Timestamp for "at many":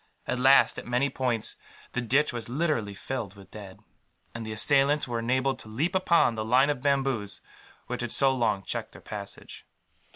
0.79-1.11